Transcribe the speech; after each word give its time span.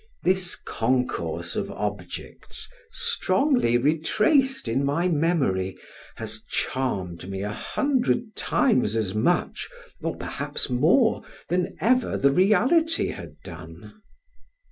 This 0.23 0.55
concourse 0.55 1.55
of 1.55 1.69
objects, 1.69 2.67
strongly 2.89 3.77
retraced 3.77 4.67
in 4.67 4.83
my 4.83 5.07
memory, 5.07 5.77
has 6.15 6.41
charmed 6.49 7.29
me 7.29 7.43
a 7.43 7.51
hundred 7.51 8.35
time 8.35 8.83
as 8.83 9.13
much, 9.13 9.69
or 10.01 10.15
perhaps 10.17 10.71
more, 10.71 11.21
than 11.49 11.77
ever 11.79 12.17
the 12.17 12.31
reality 12.31 13.09
had 13.09 13.39
done. 13.43 13.93